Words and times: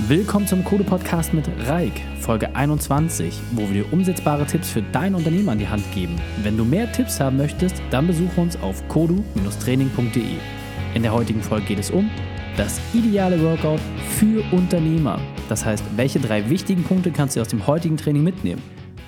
Willkommen 0.00 0.46
zum 0.46 0.62
Code 0.62 0.84
Podcast 0.84 1.32
mit 1.32 1.48
Reik, 1.66 2.02
Folge 2.20 2.54
21, 2.54 3.34
wo 3.52 3.62
wir 3.62 3.82
dir 3.82 3.92
umsetzbare 3.94 4.44
Tipps 4.44 4.68
für 4.68 4.82
dein 4.82 5.14
Unternehmen 5.14 5.48
an 5.48 5.58
die 5.58 5.66
Hand 5.66 5.82
geben. 5.94 6.20
Wenn 6.42 6.58
du 6.58 6.66
mehr 6.66 6.92
Tipps 6.92 7.18
haben 7.18 7.38
möchtest, 7.38 7.80
dann 7.90 8.06
besuche 8.06 8.38
uns 8.38 8.60
auf 8.60 8.86
kodu-training.de. 8.88 10.36
In 10.94 11.02
der 11.02 11.14
heutigen 11.14 11.40
Folge 11.40 11.64
geht 11.64 11.78
es 11.78 11.90
um 11.90 12.10
das 12.58 12.78
ideale 12.92 13.42
Workout 13.42 13.80
für 14.18 14.44
Unternehmer. 14.52 15.18
Das 15.48 15.64
heißt, 15.64 15.82
welche 15.96 16.20
drei 16.20 16.48
wichtigen 16.50 16.84
Punkte 16.84 17.10
kannst 17.10 17.34
du 17.34 17.40
aus 17.40 17.48
dem 17.48 17.66
heutigen 17.66 17.96
Training 17.96 18.22
mitnehmen? 18.22 18.62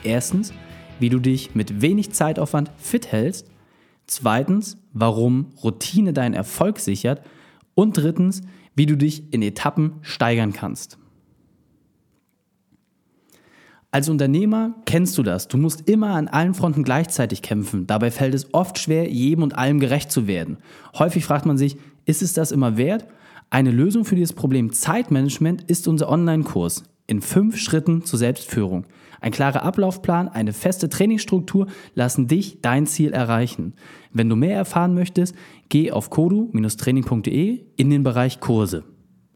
Erstens, 0.04 0.54
wie 0.98 1.10
du 1.10 1.18
dich 1.18 1.54
mit 1.54 1.82
wenig 1.82 2.12
Zeitaufwand 2.12 2.72
fit 2.78 3.12
hältst. 3.12 3.46
Zweitens, 4.06 4.78
warum 4.94 5.52
Routine 5.62 6.14
deinen 6.14 6.34
Erfolg 6.34 6.78
sichert. 6.78 7.22
Und 7.74 7.98
drittens, 7.98 8.40
wie 8.78 8.86
du 8.86 8.96
dich 8.96 9.32
in 9.32 9.42
Etappen 9.42 9.94
steigern 10.02 10.52
kannst. 10.54 10.98
Als 13.90 14.08
Unternehmer 14.08 14.76
kennst 14.84 15.18
du 15.18 15.22
das. 15.22 15.48
Du 15.48 15.56
musst 15.56 15.88
immer 15.88 16.10
an 16.10 16.28
allen 16.28 16.54
Fronten 16.54 16.84
gleichzeitig 16.84 17.42
kämpfen. 17.42 17.86
Dabei 17.86 18.10
fällt 18.10 18.34
es 18.34 18.54
oft 18.54 18.78
schwer, 18.78 19.10
jedem 19.10 19.42
und 19.42 19.56
allem 19.56 19.80
gerecht 19.80 20.12
zu 20.12 20.26
werden. 20.26 20.58
Häufig 20.98 21.24
fragt 21.24 21.44
man 21.44 21.58
sich, 21.58 21.76
ist 22.04 22.22
es 22.22 22.34
das 22.34 22.52
immer 22.52 22.76
wert? 22.76 23.06
Eine 23.50 23.70
Lösung 23.70 24.04
für 24.04 24.14
dieses 24.14 24.34
Problem 24.34 24.72
Zeitmanagement 24.72 25.62
ist 25.62 25.88
unser 25.88 26.08
Online-Kurs 26.08 26.84
in 27.08 27.22
fünf 27.22 27.56
Schritten 27.56 28.04
zur 28.04 28.18
Selbstführung. 28.18 28.84
Ein 29.20 29.32
klarer 29.32 29.62
Ablaufplan, 29.62 30.28
eine 30.28 30.52
feste 30.52 30.88
Trainingsstruktur 30.88 31.66
lassen 31.94 32.28
dich 32.28 32.60
dein 32.62 32.86
Ziel 32.86 33.12
erreichen. 33.12 33.74
Wenn 34.12 34.28
du 34.28 34.36
mehr 34.36 34.54
erfahren 34.54 34.94
möchtest, 34.94 35.34
geh 35.68 35.90
auf 35.90 36.10
kodu-training.de 36.10 37.64
in 37.76 37.90
den 37.90 38.02
Bereich 38.02 38.40
Kurse. 38.40 38.84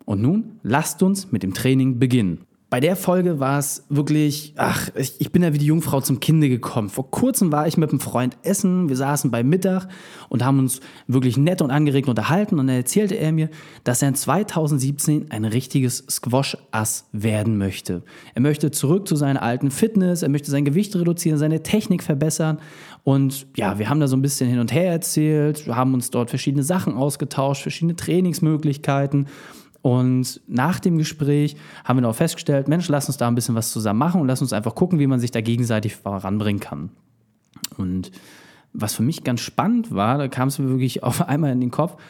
Und 0.04 0.20
nun 0.20 0.58
lasst 0.62 1.02
uns 1.02 1.32
mit 1.32 1.42
dem 1.42 1.54
Training 1.54 1.98
beginnen. 1.98 2.46
Bei 2.72 2.80
der 2.80 2.96
Folge 2.96 3.38
war 3.38 3.58
es 3.58 3.84
wirklich, 3.90 4.54
ach, 4.56 4.88
ich, 4.94 5.20
ich, 5.20 5.30
bin 5.30 5.42
ja 5.42 5.52
wie 5.52 5.58
die 5.58 5.66
Jungfrau 5.66 6.00
zum 6.00 6.20
Kinde 6.20 6.48
gekommen. 6.48 6.88
Vor 6.88 7.10
kurzem 7.10 7.52
war 7.52 7.66
ich 7.66 7.76
mit 7.76 7.90
einem 7.90 8.00
Freund 8.00 8.38
essen, 8.44 8.88
wir 8.88 8.96
saßen 8.96 9.30
beim 9.30 9.46
Mittag 9.46 9.88
und 10.30 10.42
haben 10.42 10.58
uns 10.58 10.80
wirklich 11.06 11.36
nett 11.36 11.60
und 11.60 11.70
angeregt 11.70 12.08
unterhalten 12.08 12.58
und 12.58 12.68
dann 12.68 12.76
erzählte 12.76 13.16
er 13.16 13.30
mir, 13.30 13.50
dass 13.84 14.00
er 14.00 14.08
in 14.08 14.14
2017 14.14 15.30
ein 15.30 15.44
richtiges 15.44 16.06
Squash-Ass 16.08 17.10
werden 17.12 17.58
möchte. 17.58 18.04
Er 18.34 18.40
möchte 18.40 18.70
zurück 18.70 19.06
zu 19.06 19.16
seiner 19.16 19.42
alten 19.42 19.70
Fitness, 19.70 20.22
er 20.22 20.30
möchte 20.30 20.50
sein 20.50 20.64
Gewicht 20.64 20.96
reduzieren, 20.96 21.36
seine 21.36 21.62
Technik 21.62 22.02
verbessern 22.02 22.58
und 23.04 23.48
ja, 23.54 23.78
wir 23.78 23.90
haben 23.90 24.00
da 24.00 24.08
so 24.08 24.16
ein 24.16 24.22
bisschen 24.22 24.48
hin 24.48 24.60
und 24.60 24.72
her 24.72 24.90
erzählt, 24.90 25.66
haben 25.68 25.92
uns 25.92 26.08
dort 26.08 26.30
verschiedene 26.30 26.62
Sachen 26.62 26.94
ausgetauscht, 26.94 27.60
verschiedene 27.60 27.96
Trainingsmöglichkeiten 27.96 29.26
und 29.82 30.40
nach 30.46 30.78
dem 30.78 30.96
Gespräch 30.96 31.56
haben 31.84 31.96
wir 31.96 32.02
noch 32.02 32.14
festgestellt, 32.14 32.68
Mensch, 32.68 32.88
lass 32.88 33.08
uns 33.08 33.16
da 33.16 33.26
ein 33.26 33.34
bisschen 33.34 33.56
was 33.56 33.72
zusammen 33.72 33.98
machen 33.98 34.20
und 34.20 34.28
lass 34.28 34.40
uns 34.40 34.52
einfach 34.52 34.76
gucken, 34.76 35.00
wie 35.00 35.08
man 35.08 35.18
sich 35.18 35.32
da 35.32 35.40
gegenseitig 35.40 35.96
voranbringen 35.96 36.60
kann. 36.60 36.90
Und 37.76 38.12
was 38.72 38.94
für 38.94 39.02
mich 39.02 39.24
ganz 39.24 39.40
spannend 39.40 39.92
war, 39.92 40.18
da 40.18 40.28
kam 40.28 40.48
es 40.48 40.60
mir 40.60 40.68
wirklich 40.68 41.02
auf 41.02 41.22
einmal 41.28 41.50
in 41.50 41.60
den 41.60 41.72
Kopf, 41.72 42.00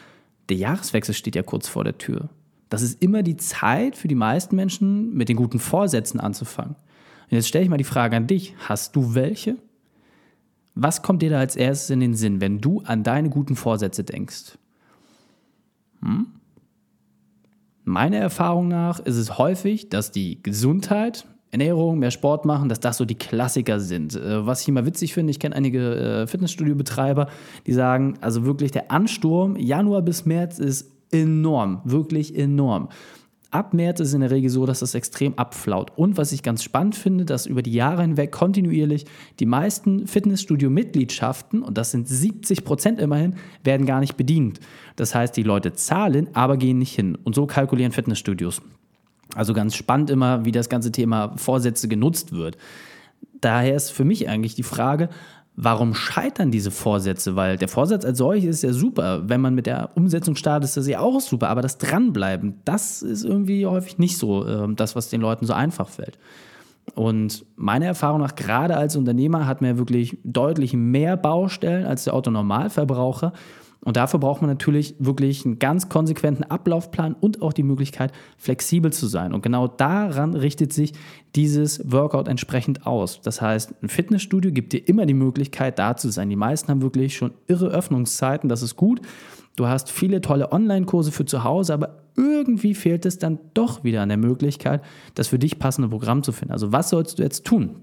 der 0.50 0.58
Jahreswechsel 0.58 1.14
steht 1.14 1.34
ja 1.34 1.42
kurz 1.42 1.66
vor 1.66 1.82
der 1.82 1.96
Tür. 1.96 2.28
Das 2.68 2.82
ist 2.82 3.02
immer 3.02 3.22
die 3.22 3.36
Zeit 3.36 3.96
für 3.96 4.08
die 4.08 4.14
meisten 4.14 4.54
Menschen, 4.54 5.14
mit 5.14 5.28
den 5.28 5.36
guten 5.36 5.58
Vorsätzen 5.58 6.20
anzufangen. 6.20 6.74
Und 6.74 7.36
jetzt 7.36 7.48
stelle 7.48 7.64
ich 7.64 7.70
mal 7.70 7.78
die 7.78 7.84
Frage 7.84 8.16
an 8.16 8.26
dich, 8.26 8.54
hast 8.68 8.96
du 8.96 9.14
welche? 9.14 9.56
Was 10.74 11.02
kommt 11.02 11.22
dir 11.22 11.30
da 11.30 11.38
als 11.38 11.56
erstes 11.56 11.90
in 11.90 12.00
den 12.00 12.14
Sinn, 12.14 12.40
wenn 12.40 12.60
du 12.60 12.80
an 12.82 13.02
deine 13.02 13.30
guten 13.30 13.56
Vorsätze 13.56 14.04
denkst? 14.04 14.58
Hm? 16.02 16.26
Meiner 17.84 18.19
Erfahrung 18.19 18.69
nach 18.69 19.00
ist 19.00 19.16
es 19.16 19.38
häufig, 19.38 19.88
dass 19.88 20.12
die 20.12 20.42
Gesundheit, 20.42 21.27
Ernährung, 21.50 21.98
mehr 21.98 22.12
Sport 22.12 22.44
machen, 22.44 22.69
dass 22.69 22.80
das 22.80 22.97
so 22.97 23.05
die 23.05 23.16
Klassiker 23.16 23.80
sind. 23.80 24.14
Äh, 24.14 24.47
was 24.47 24.62
ich 24.62 24.69
immer 24.69 24.86
witzig 24.86 25.14
finde, 25.14 25.33
ich 25.33 25.41
kenne 25.41 25.56
einige 25.56 25.96
äh, 25.96 26.27
Fitnessstudio-Betreiber, 26.27 27.29
die 27.67 27.73
sagen, 27.73 28.14
also 28.20 28.45
wirklich 28.45 28.70
der 28.70 28.90
Ansturm 28.90 29.56
Januar 29.56 30.02
bis 30.02 30.24
März 30.24 30.58
ist 30.58 30.92
enorm, 31.11 31.80
wirklich 31.84 32.36
enorm. 32.36 32.89
Ab 33.52 33.74
März 33.74 34.01
ist 34.01 34.14
in 34.14 34.23
der 34.23 34.30
Regel 34.30 34.48
so, 34.48 34.64
dass 34.64 34.80
das 34.80 34.95
extrem 34.95 35.35
abflaut. 35.35 35.92
Und 35.95 36.17
was 36.17 36.33
ich 36.33 36.42
ganz 36.42 36.63
spannend 36.63 36.96
finde, 36.96 37.27
dass 37.27 37.45
über 37.45 37.61
die 37.61 37.74
Jahre 37.74 38.01
hinweg 38.01 38.33
kontinuierlich 38.33 39.05
die 39.40 39.46
meisten 39.46 40.07
Fitnessstudio-Mitgliedschaften, 40.07 41.62
und 41.62 41.77
das 41.77 41.91
sind 41.91 42.08
70 42.08 42.64
Prozent 42.64 42.98
immerhin, 42.98 43.35
werden 43.62 43.85
gar 43.85 44.01
nicht 44.01 44.17
bedient. 44.17 44.58
Das 44.96 45.14
heißt, 45.14 45.36
die 45.36 45.42
Leute 45.42 45.74
zahlen, 45.74 46.30
aber 46.33 46.57
gehen 46.57 46.79
nicht 46.79 46.95
hin. 46.95 47.18
Und 47.24 47.35
so 47.35 47.46
kalkulieren 47.46 47.92
Fitnessstudios. 47.92 48.62
Also 49.35 49.52
ganz 49.52 49.77
spannend 49.77 50.08
immer, 50.08 50.46
wie 50.46 50.52
das 50.52 50.70
ganze 50.70 50.91
Thema 50.91 51.36
Vorsätze 51.36 51.89
genutzt 51.89 52.33
wird. 52.33 52.57
Daher 53.42 53.77
ist 53.77 53.91
für 53.91 54.05
mich 54.05 54.30
eigentlich 54.30 54.55
die 54.55 54.62
Frage, 54.62 55.11
Warum 55.55 55.95
scheitern 55.95 56.51
diese 56.51 56.70
Vorsätze? 56.70 57.36
Weil 57.36 57.58
der 57.58 57.68
Vorsatz 57.68 58.05
als 58.07 58.18
solches 58.18 58.57
ist 58.57 58.63
ja 58.63 58.73
super. 58.73 59.29
Wenn 59.29 59.42
man 59.42 59.55
mit 59.55 59.67
der 59.67 59.90
Umsetzung 59.95 60.35
startet, 60.35 60.64
ist 60.68 60.77
das 60.79 60.89
ja 60.89 61.01
auch 61.01 61.20
super. 61.20 61.51
Aber 61.51 61.61
das 61.61 61.77
Dranbleiben, 61.77 62.61
das 62.64 63.02
ist 63.02 63.24
irgendwie 63.24 63.67
häufig 63.67 63.98
nicht 63.98 64.17
so 64.17 64.46
äh, 64.46 64.74
das, 64.74 64.96
was 64.96 65.11
den 65.11 65.20
Leuten 65.20 65.45
so 65.45 65.52
einfach 65.52 65.89
fällt. 65.89 66.18
Und 66.95 67.45
meiner 67.57 67.86
Erfahrung 67.86 68.20
nach, 68.20 68.35
gerade 68.35 68.77
als 68.77 68.96
Unternehmer, 68.96 69.46
hat 69.46 69.61
man 69.61 69.73
ja 69.73 69.79
wirklich 69.79 70.18
deutlich 70.24 70.73
mehr 70.73 71.17
Baustellen 71.17 71.86
als 71.86 72.05
der 72.05 72.14
Autonormalverbraucher. 72.14 73.33
Und 73.84 73.96
dafür 73.96 74.20
braucht 74.20 74.42
man 74.42 74.50
natürlich 74.50 74.94
wirklich 75.00 75.44
einen 75.44 75.58
ganz 75.58 75.88
konsequenten 75.88 76.44
Ablaufplan 76.44 77.14
und 77.14 77.42
auch 77.42 77.52
die 77.52 77.64
Möglichkeit, 77.64 78.12
flexibel 78.38 78.92
zu 78.92 79.08
sein. 79.08 79.32
Und 79.32 79.42
genau 79.42 79.66
daran 79.66 80.34
richtet 80.34 80.72
sich 80.72 80.92
dieses 81.34 81.90
Workout 81.90 82.28
entsprechend 82.28 82.86
aus. 82.86 83.20
Das 83.22 83.40
heißt, 83.40 83.74
ein 83.82 83.88
Fitnessstudio 83.88 84.52
gibt 84.52 84.72
dir 84.72 84.88
immer 84.88 85.04
die 85.04 85.14
Möglichkeit, 85.14 85.80
da 85.80 85.96
zu 85.96 86.10
sein. 86.10 86.30
Die 86.30 86.36
meisten 86.36 86.70
haben 86.70 86.82
wirklich 86.82 87.16
schon 87.16 87.32
irre 87.48 87.68
Öffnungszeiten, 87.68 88.48
das 88.48 88.62
ist 88.62 88.76
gut. 88.76 89.00
Du 89.56 89.66
hast 89.66 89.90
viele 89.90 90.20
tolle 90.20 90.52
Online-Kurse 90.52 91.10
für 91.10 91.26
zu 91.26 91.42
Hause, 91.42 91.74
aber 91.74 92.04
irgendwie 92.16 92.74
fehlt 92.74 93.04
es 93.04 93.18
dann 93.18 93.38
doch 93.52 93.82
wieder 93.82 94.02
an 94.02 94.08
der 94.08 94.18
Möglichkeit, 94.18 94.82
das 95.14 95.28
für 95.28 95.38
dich 95.38 95.58
passende 95.58 95.88
Programm 95.88 96.22
zu 96.22 96.30
finden. 96.30 96.52
Also 96.52 96.72
was 96.72 96.88
sollst 96.88 97.18
du 97.18 97.22
jetzt 97.22 97.44
tun? 97.44 97.80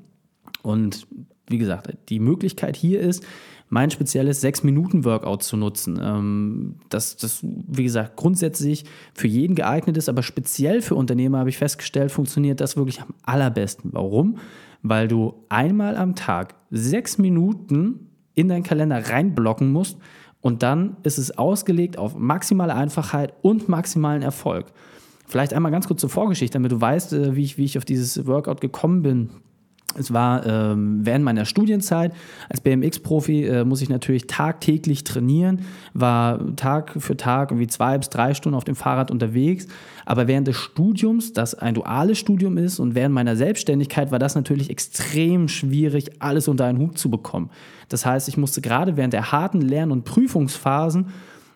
Und 0.63 1.07
wie 1.47 1.57
gesagt, 1.57 1.89
die 2.09 2.19
Möglichkeit 2.19 2.75
hier 2.75 3.01
ist, 3.01 3.23
mein 3.69 3.91
spezielles 3.91 4.43
6-Minuten-Workout 4.43 5.43
zu 5.43 5.55
nutzen. 5.55 5.99
Ähm, 6.01 6.75
das, 6.89 7.17
das, 7.17 7.39
wie 7.43 7.83
gesagt, 7.83 8.15
grundsätzlich 8.15 8.85
für 9.13 9.27
jeden 9.27 9.55
geeignet 9.55 9.95
ist, 9.97 10.09
aber 10.09 10.23
speziell 10.23 10.81
für 10.81 10.95
Unternehmer 10.95 11.39
habe 11.39 11.49
ich 11.49 11.57
festgestellt, 11.57 12.11
funktioniert 12.11 12.59
das 12.61 12.77
wirklich 12.77 13.01
am 13.01 13.13
allerbesten. 13.23 13.91
Warum? 13.93 14.37
Weil 14.81 15.07
du 15.07 15.35
einmal 15.49 15.97
am 15.97 16.15
Tag 16.15 16.55
sechs 16.71 17.17
Minuten 17.17 18.09
in 18.33 18.47
deinen 18.47 18.63
Kalender 18.63 19.09
reinblocken 19.09 19.71
musst 19.71 19.97
und 20.41 20.63
dann 20.63 20.97
ist 21.03 21.17
es 21.17 21.37
ausgelegt 21.37 21.97
auf 21.97 22.17
maximale 22.17 22.73
Einfachheit 22.73 23.33
und 23.41 23.69
maximalen 23.69 24.21
Erfolg. 24.21 24.67
Vielleicht 25.27 25.53
einmal 25.53 25.71
ganz 25.71 25.87
kurz 25.87 26.01
zur 26.01 26.09
Vorgeschichte, 26.09 26.53
damit 26.53 26.71
du 26.71 26.81
weißt, 26.81 27.13
äh, 27.13 27.35
wie 27.35 27.43
ich, 27.43 27.57
wie 27.57 27.65
ich 27.65 27.77
auf 27.77 27.85
dieses 27.85 28.25
Workout 28.25 28.61
gekommen 28.61 29.03
bin. 29.03 29.29
Es 29.97 30.13
war 30.13 30.45
ähm, 30.45 30.99
während 31.03 31.25
meiner 31.25 31.45
Studienzeit 31.45 32.13
als 32.47 32.61
BMX-Profi 32.61 33.45
äh, 33.45 33.65
muss 33.65 33.81
ich 33.81 33.89
natürlich 33.89 34.27
tagtäglich 34.27 35.03
trainieren, 35.03 35.61
war 35.93 36.55
Tag 36.55 36.95
für 36.99 37.17
Tag 37.17 37.51
irgendwie 37.51 37.67
zwei 37.67 37.97
bis 37.97 38.09
drei 38.09 38.33
Stunden 38.33 38.55
auf 38.55 38.63
dem 38.63 38.75
Fahrrad 38.75 39.09
unterwegs. 39.09 39.67
Aber 40.05 40.27
während 40.27 40.47
des 40.47 40.57
Studiums, 40.57 41.33
das 41.33 41.55
ein 41.55 41.73
duales 41.73 42.19
Studium 42.19 42.57
ist, 42.57 42.79
und 42.79 42.93
während 42.93 43.15
meiner 43.15 43.35
Selbstständigkeit 43.35 44.11
war 44.11 44.19
das 44.19 44.35
natürlich 44.35 44.69
extrem 44.69 45.47
schwierig, 45.47 46.21
alles 46.21 46.47
unter 46.47 46.65
einen 46.65 46.79
Hut 46.79 46.97
zu 46.97 47.09
bekommen. 47.09 47.49
Das 47.89 48.05
heißt, 48.05 48.27
ich 48.27 48.37
musste 48.37 48.61
gerade 48.61 48.95
während 48.95 49.13
der 49.13 49.31
harten 49.31 49.61
Lern- 49.61 49.91
und 49.91 50.05
Prüfungsphasen 50.05 51.07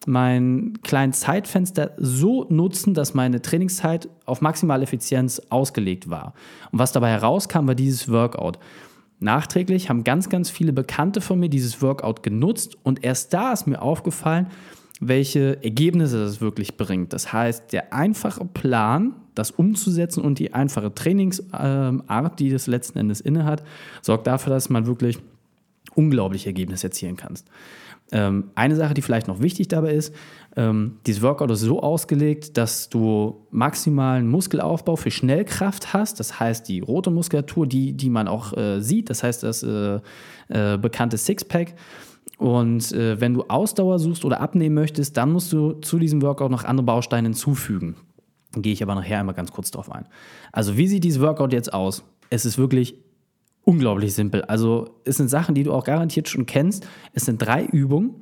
mein 0.06 0.80
kleines 0.84 1.22
Zeitfenster 1.22 1.92
so 1.98 2.46
nutzen, 2.50 2.94
dass 2.94 3.14
meine 3.14 3.42
Trainingszeit 3.42 4.10
auf 4.26 4.42
maximale 4.42 4.84
Effizienz 4.84 5.42
ausgelegt 5.50 6.10
war. 6.10 6.34
Und 6.72 6.80
was 6.80 6.92
dabei 6.92 7.10
herauskam, 7.10 7.68
war 7.68 7.76
dieses 7.76 8.10
Workout. 8.10 8.60
Nachträglich 9.20 9.90
haben 9.90 10.04
ganz, 10.04 10.30
ganz 10.30 10.50
viele 10.50 10.74
Bekannte 10.74 11.22
von 11.22 11.40
mir 11.40 11.50
dieses 11.50 11.82
Workout 11.82 12.24
genutzt 12.24 12.78
und 12.84 13.04
erst 13.04 13.34
da 13.34 13.54
ist 13.54 13.68
mir 13.68 13.82
aufgefallen, 13.82 14.48
welche 15.00 15.64
Ergebnisse 15.64 16.20
das 16.20 16.42
wirklich 16.42 16.78
bringt. 16.78 17.14
Das 17.14 17.32
heißt, 17.32 17.72
der 17.72 17.94
einfache 17.94 18.46
Plan, 18.46 19.16
das 19.36 19.52
umzusetzen 19.52 20.22
und 20.24 20.40
die 20.40 20.54
einfache 20.54 20.94
Trainingsart, 20.94 22.40
die 22.40 22.50
das 22.50 22.68
letzten 22.68 23.00
Endes 23.00 23.22
innehat, 23.22 23.64
sorgt 24.02 24.28
dafür, 24.28 24.54
dass 24.54 24.70
man 24.70 24.86
wirklich 24.86 25.20
unglaubliche 25.96 26.48
Ergebnisse 26.48 26.88
erzielen 26.88 27.16
kannst. 27.16 27.48
Ähm, 28.12 28.52
eine 28.56 28.76
Sache, 28.76 28.94
die 28.94 29.02
vielleicht 29.02 29.28
noch 29.28 29.42
wichtig 29.42 29.70
dabei 29.70 29.94
ist, 29.94 30.14
ähm, 30.56 30.98
dieses 31.08 31.22
Workout 31.22 31.50
ist 31.52 31.62
so 31.62 31.82
ausgelegt, 31.82 32.58
dass 32.58 32.90
du 32.90 33.48
maximalen 33.50 34.28
Muskelaufbau 34.28 34.96
für 34.96 35.10
Schnellkraft 35.10 35.94
hast. 35.94 36.20
Das 36.20 36.40
heißt, 36.40 36.68
die 36.68 36.82
rote 36.82 37.10
Muskulatur, 37.10 37.66
die, 37.66 37.94
die 37.94 38.10
man 38.10 38.28
auch 38.28 38.56
äh, 38.56 38.82
sieht, 38.82 39.10
das 39.10 39.24
heißt, 39.24 39.44
das 39.44 39.64
äh, 39.64 40.00
äh, 40.50 40.78
bekannte 40.78 41.18
Sixpack. 41.18 41.74
Und 42.38 42.92
äh, 42.92 43.20
wenn 43.20 43.34
du 43.34 43.44
Ausdauer 43.48 44.00
suchst 44.00 44.26
oder 44.26 44.42
abnehmen 44.42 44.76
möchtest, 44.76 45.18
dann 45.18 45.32
musst 45.32 45.52
du 45.54 45.74
zu 45.74 45.98
diesem 45.98 46.22
Workout 46.22 46.52
noch 46.52 46.66
andere 46.66 46.86
Bausteine 46.86 47.28
hinzufügen. 47.28 47.96
Gehe 48.56 48.74
ich 48.74 48.84
aber 48.84 48.96
nachher 48.96 49.20
einmal 49.20 49.36
ganz 49.36 49.52
kurz 49.52 49.72
drauf 49.72 49.92
ein. 49.92 50.06
Also, 50.52 50.78
wie 50.78 50.88
sieht 50.88 51.04
dieses 51.04 51.22
Workout 51.22 51.54
jetzt 51.54 51.74
aus? 51.74 52.04
Es 52.30 52.46
ist 52.46 52.58
wirklich 52.58 52.96
unglaublich 53.64 54.14
simpel. 54.14 54.44
Also, 54.44 54.96
es 55.06 55.18
sind 55.18 55.30
Sachen, 55.30 55.56
die 55.56 55.64
du 55.64 55.74
auch 55.74 55.84
garantiert 55.84 56.30
schon 56.30 56.46
kennst. 56.46 56.88
Es 57.14 57.26
sind 57.26 57.42
drei 57.42 57.66
Übungen, 57.66 58.16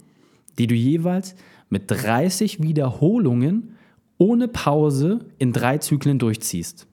die 0.57 0.67
du 0.67 0.75
jeweils 0.75 1.35
mit 1.69 1.89
30 1.89 2.61
Wiederholungen 2.61 3.75
ohne 4.17 4.47
Pause 4.47 5.25
in 5.39 5.51
drei 5.51 5.79
Zyklen 5.79 6.19
durchziehst. 6.19 6.87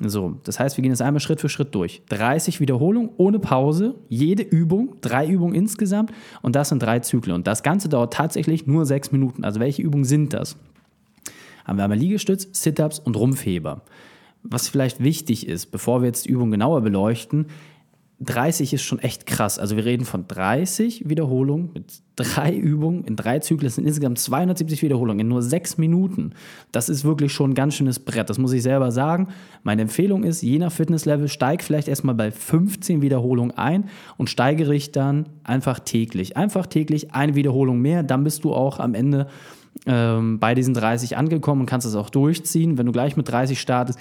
So, 0.00 0.40
das 0.42 0.58
heißt, 0.58 0.76
wir 0.76 0.82
gehen 0.82 0.90
jetzt 0.90 1.02
einmal 1.02 1.20
Schritt 1.20 1.40
für 1.40 1.48
Schritt 1.48 1.74
durch. 1.74 2.02
30 2.08 2.60
Wiederholungen 2.60 3.10
ohne 3.16 3.38
Pause, 3.38 3.94
jede 4.08 4.42
Übung, 4.42 4.96
drei 5.00 5.26
Übungen 5.26 5.54
insgesamt 5.54 6.12
und 6.42 6.56
das 6.56 6.70
sind 6.70 6.82
drei 6.82 6.98
Zyklen. 6.98 7.36
Und 7.36 7.46
das 7.46 7.62
Ganze 7.62 7.88
dauert 7.88 8.12
tatsächlich 8.12 8.66
nur 8.66 8.86
sechs 8.86 9.12
Minuten. 9.12 9.44
Also 9.44 9.60
welche 9.60 9.82
Übungen 9.82 10.04
sind 10.04 10.32
das? 10.32 10.56
Haben 11.64 11.78
wir 11.78 11.84
einmal 11.84 11.98
Liegestütz, 11.98 12.48
Sit-Ups 12.52 12.98
und 12.98 13.16
Rumpfheber. 13.16 13.82
Was 14.44 14.68
vielleicht 14.68 15.02
wichtig 15.02 15.48
ist, 15.48 15.66
bevor 15.66 16.02
wir 16.02 16.06
jetzt 16.06 16.26
die 16.26 16.30
Übung 16.30 16.50
genauer 16.50 16.82
beleuchten, 16.82 17.46
30 18.20 18.72
ist 18.72 18.82
schon 18.82 19.00
echt 19.00 19.26
krass. 19.26 19.58
Also 19.58 19.76
wir 19.76 19.84
reden 19.84 20.04
von 20.04 20.26
30 20.28 21.08
Wiederholungen 21.08 21.70
mit 21.74 22.02
drei 22.16 22.52
Übungen 22.54 23.04
in 23.04 23.16
drei 23.16 23.40
Zyklen. 23.40 23.66
Das 23.66 23.74
sind 23.74 23.86
insgesamt 23.86 24.18
270 24.18 24.82
Wiederholungen 24.82 25.20
in 25.20 25.28
nur 25.28 25.42
sechs 25.42 25.78
Minuten. 25.78 26.32
Das 26.70 26.88
ist 26.88 27.04
wirklich 27.04 27.32
schon 27.32 27.50
ein 27.50 27.54
ganz 27.54 27.74
schönes 27.74 27.98
Brett. 27.98 28.30
Das 28.30 28.38
muss 28.38 28.52
ich 28.52 28.62
selber 28.62 28.92
sagen. 28.92 29.28
Meine 29.62 29.82
Empfehlung 29.82 30.22
ist, 30.22 30.42
je 30.42 30.58
nach 30.58 30.72
Fitnesslevel, 30.72 31.28
steig 31.28 31.62
vielleicht 31.62 31.88
erstmal 31.88 32.14
bei 32.14 32.30
15 32.30 33.02
Wiederholungen 33.02 33.56
ein 33.58 33.88
und 34.16 34.30
steigere 34.30 34.74
ich 34.74 34.92
dann 34.92 35.28
einfach 35.42 35.80
täglich. 35.80 36.36
Einfach 36.36 36.66
täglich 36.66 37.12
eine 37.12 37.34
Wiederholung 37.34 37.80
mehr. 37.80 38.02
Dann 38.04 38.22
bist 38.22 38.44
du 38.44 38.54
auch 38.54 38.78
am 38.78 38.94
Ende 38.94 39.26
ähm, 39.86 40.38
bei 40.38 40.54
diesen 40.54 40.72
30 40.72 41.16
angekommen 41.16 41.62
und 41.62 41.66
kannst 41.66 41.86
es 41.86 41.96
auch 41.96 42.10
durchziehen. 42.10 42.78
Wenn 42.78 42.86
du 42.86 42.92
gleich 42.92 43.16
mit 43.16 43.28
30 43.28 43.60
startest, 43.60 43.98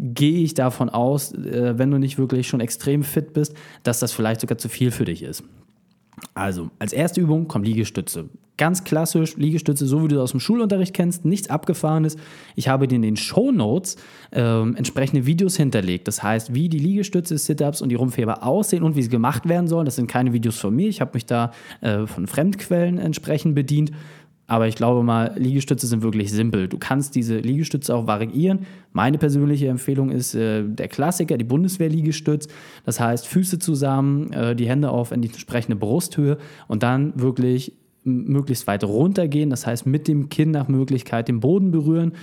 gehe 0.00 0.42
ich 0.42 0.54
davon 0.54 0.88
aus, 0.88 1.32
äh, 1.32 1.78
wenn 1.78 1.90
du 1.90 1.98
nicht 1.98 2.18
wirklich 2.18 2.48
schon 2.48 2.60
extrem 2.60 3.04
fit 3.04 3.32
bist, 3.32 3.54
dass 3.82 4.00
das 4.00 4.12
vielleicht 4.12 4.40
sogar 4.40 4.58
zu 4.58 4.68
viel 4.68 4.90
für 4.90 5.04
dich 5.04 5.22
ist. 5.22 5.44
Also, 6.34 6.70
als 6.78 6.92
erste 6.92 7.20
Übung 7.20 7.48
kommt 7.48 7.66
Liegestütze. 7.66 8.28
Ganz 8.56 8.84
klassisch, 8.84 9.36
Liegestütze, 9.36 9.86
so 9.86 10.04
wie 10.04 10.08
du 10.08 10.16
das 10.16 10.24
aus 10.24 10.30
dem 10.32 10.40
Schulunterricht 10.40 10.92
kennst, 10.92 11.24
nichts 11.24 11.48
Abgefahrenes. 11.48 12.16
Ich 12.56 12.68
habe 12.68 12.86
dir 12.86 12.96
in 12.96 13.02
den 13.02 13.16
Show 13.16 13.52
Notes 13.52 13.96
äh, 14.32 14.40
entsprechende 14.40 15.24
Videos 15.24 15.56
hinterlegt. 15.56 16.06
Das 16.08 16.22
heißt, 16.22 16.52
wie 16.52 16.68
die 16.68 16.78
Liegestütze, 16.78 17.38
Sit-Ups 17.38 17.80
und 17.80 17.88
die 17.88 17.94
Rumpfheber 17.94 18.44
aussehen 18.44 18.82
und 18.82 18.96
wie 18.96 19.02
sie 19.02 19.08
gemacht 19.08 19.48
werden 19.48 19.66
sollen. 19.66 19.86
Das 19.86 19.96
sind 19.96 20.08
keine 20.08 20.34
Videos 20.34 20.58
von 20.58 20.76
mir. 20.76 20.88
Ich 20.88 21.00
habe 21.00 21.12
mich 21.14 21.24
da 21.24 21.52
äh, 21.80 22.06
von 22.06 22.26
Fremdquellen 22.26 22.98
entsprechend 22.98 23.54
bedient. 23.54 23.92
Aber 24.50 24.66
ich 24.66 24.74
glaube 24.74 25.04
mal, 25.04 25.32
Liegestütze 25.36 25.86
sind 25.86 26.02
wirklich 26.02 26.32
simpel. 26.32 26.66
Du 26.66 26.76
kannst 26.76 27.14
diese 27.14 27.38
Liegestütze 27.38 27.94
auch 27.94 28.08
variieren. 28.08 28.66
Meine 28.92 29.16
persönliche 29.16 29.68
Empfehlung 29.68 30.10
ist 30.10 30.34
äh, 30.34 30.64
der 30.64 30.88
Klassiker, 30.88 31.38
die 31.38 31.44
Bundeswehr-Liegestütz. 31.44 32.48
Das 32.84 32.98
heißt, 32.98 33.28
Füße 33.28 33.60
zusammen, 33.60 34.32
äh, 34.32 34.56
die 34.56 34.68
Hände 34.68 34.90
auf 34.90 35.12
in 35.12 35.22
die 35.22 35.28
entsprechende 35.28 35.76
Brusthöhe 35.76 36.36
und 36.66 36.82
dann 36.82 37.12
wirklich 37.14 37.74
möglichst 38.02 38.66
weit 38.66 38.82
runtergehen. 38.82 39.50
Das 39.50 39.68
heißt, 39.68 39.86
mit 39.86 40.08
dem 40.08 40.30
Kinn 40.30 40.50
nach 40.50 40.66
Möglichkeit 40.66 41.28
den 41.28 41.38
Boden 41.38 41.70
berühren 41.70 42.14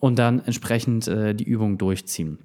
und 0.00 0.18
dann 0.18 0.40
entsprechend 0.40 1.06
äh, 1.06 1.32
die 1.32 1.44
Übung 1.44 1.78
durchziehen. 1.78 2.38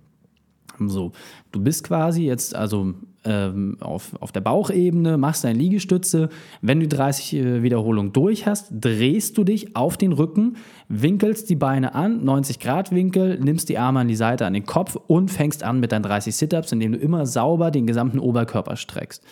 So, 0.77 1.11
du 1.51 1.59
bist 1.59 1.83
quasi 1.85 2.23
jetzt 2.23 2.55
also 2.55 2.93
ähm, 3.25 3.77
auf, 3.79 4.11
auf 4.19 4.31
der 4.31 4.41
Bauchebene, 4.41 5.17
machst 5.17 5.43
deine 5.43 5.57
Liegestütze. 5.57 6.29
Wenn 6.61 6.79
du 6.79 6.87
30 6.87 7.33
äh, 7.33 7.63
Wiederholungen 7.63 8.13
durch 8.13 8.45
hast, 8.45 8.67
drehst 8.71 9.37
du 9.37 9.43
dich 9.43 9.75
auf 9.75 9.97
den 9.97 10.11
Rücken, 10.11 10.57
winkelst 10.89 11.49
die 11.49 11.55
Beine 11.55 11.95
an, 11.95 12.23
90 12.23 12.59
Grad 12.59 12.91
Winkel, 12.91 13.39
nimmst 13.39 13.69
die 13.69 13.77
Arme 13.77 14.01
an 14.01 14.07
die 14.07 14.15
Seite, 14.15 14.45
an 14.45 14.53
den 14.53 14.65
Kopf 14.65 14.97
und 15.07 15.31
fängst 15.31 15.63
an 15.63 15.79
mit 15.79 15.91
deinen 15.91 16.03
30 16.03 16.35
Sit-Ups, 16.35 16.71
indem 16.71 16.93
du 16.93 16.97
immer 16.97 17.25
sauber 17.25 17.71
den 17.71 17.87
gesamten 17.87 18.19
Oberkörper 18.19 18.75
streckst. 18.75 19.23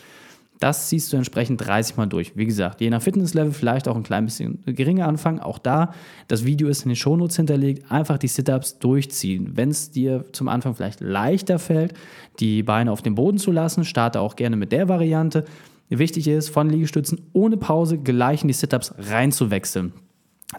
Das 0.61 0.89
ziehst 0.89 1.11
du 1.11 1.17
entsprechend 1.17 1.65
30 1.65 1.97
Mal 1.97 2.05
durch. 2.05 2.37
Wie 2.37 2.45
gesagt, 2.45 2.81
je 2.81 2.91
nach 2.91 3.01
Fitnesslevel 3.01 3.51
vielleicht 3.51 3.87
auch 3.87 3.95
ein 3.95 4.03
klein 4.03 4.25
bisschen 4.25 4.59
geringer 4.67 5.07
anfangen. 5.07 5.39
Auch 5.39 5.57
da, 5.57 5.91
das 6.27 6.45
Video 6.45 6.67
ist 6.67 6.83
in 6.83 6.89
den 6.89 6.95
Shownotes 6.95 7.35
hinterlegt. 7.35 7.91
Einfach 7.91 8.19
die 8.19 8.27
Sit-Ups 8.27 8.77
durchziehen. 8.77 9.53
Wenn 9.55 9.69
es 9.69 9.89
dir 9.89 10.23
zum 10.33 10.47
Anfang 10.47 10.75
vielleicht 10.75 11.01
leichter 11.01 11.57
fällt, 11.57 11.95
die 12.39 12.61
Beine 12.61 12.91
auf 12.91 13.01
dem 13.01 13.15
Boden 13.15 13.39
zu 13.39 13.51
lassen, 13.51 13.83
starte 13.83 14.19
auch 14.19 14.35
gerne 14.35 14.55
mit 14.55 14.71
der 14.71 14.87
Variante. 14.87 15.45
Wichtig 15.89 16.27
ist, 16.27 16.49
von 16.49 16.69
Liegestützen 16.69 17.21
ohne 17.33 17.57
Pause 17.57 17.97
gleich 17.97 18.43
in 18.43 18.47
die 18.47 18.53
Sit-Ups 18.53 18.93
reinzuwechseln. 18.99 19.93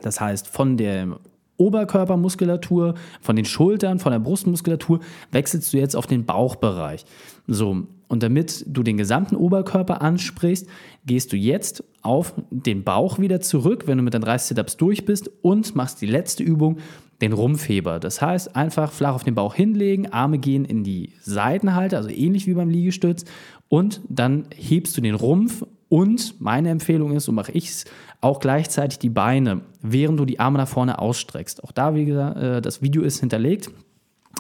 Das 0.03 0.21
heißt, 0.21 0.49
von 0.49 0.77
der 0.77 1.17
Oberkörpermuskulatur, 1.59 2.95
von 3.21 3.37
den 3.37 3.45
Schultern, 3.45 4.01
von 4.01 4.11
der 4.11 4.19
Brustmuskulatur 4.19 4.99
wechselst 5.31 5.73
du 5.73 5.77
jetzt 5.77 5.95
auf 5.95 6.09
den 6.09 6.25
Bauchbereich. 6.27 7.05
So, 7.47 7.87
und 8.13 8.23
damit 8.23 8.67
du 8.69 8.83
den 8.83 8.99
gesamten 8.99 9.37
Oberkörper 9.37 10.03
ansprichst, 10.03 10.69
gehst 11.07 11.33
du 11.33 11.37
jetzt 11.39 11.83
auf 12.03 12.35
den 12.51 12.85
Bauch 12.85 13.19
wieder 13.19 13.41
zurück, 13.41 13.85
wenn 13.87 13.97
du 13.97 14.05
mit 14.05 14.13
deinen 14.13 14.21
30 14.21 14.49
Sit-Ups 14.49 14.77
durch 14.77 15.07
bist 15.07 15.31
und 15.41 15.75
machst 15.75 16.03
die 16.03 16.07
letzte 16.07 16.43
Übung, 16.43 16.77
den 17.23 17.33
Rumpfheber. 17.33 18.01
Das 18.01 18.21
heißt, 18.21 18.55
einfach 18.55 18.93
flach 18.93 19.15
auf 19.15 19.25
den 19.25 19.35
Bauch 19.35 19.55
hinlegen, 19.55 20.13
Arme 20.13 20.37
gehen 20.37 20.67
in 20.67 20.85
die 20.85 21.15
Seitenhalte, 21.23 21.97
also 21.97 22.11
ähnlich 22.11 22.47
wie 22.47 22.53
beim 22.53 22.69
Liegestütz 22.69 23.25
und 23.71 24.03
dann 24.11 24.45
hebst 24.55 24.95
du 24.95 25.01
den 25.01 25.15
Rumpf 25.15 25.65
und 25.89 26.39
meine 26.39 26.69
Empfehlung 26.69 27.13
ist, 27.13 27.25
so 27.25 27.33
mache 27.33 27.53
ich 27.53 27.71
es, 27.71 27.87
auch 28.21 28.41
gleichzeitig 28.41 28.99
die 28.99 29.09
Beine, 29.09 29.63
während 29.81 30.21
du 30.21 30.27
die 30.27 30.39
Arme 30.39 30.59
nach 30.59 30.69
vorne 30.69 30.99
ausstreckst. 30.99 31.65
Auch 31.65 31.73
da, 31.73 31.95
wie 31.95 32.05
gesagt, 32.05 32.37
äh, 32.37 32.61
das 32.61 32.83
Video 32.83 33.01
ist 33.01 33.21
hinterlegt. 33.21 33.71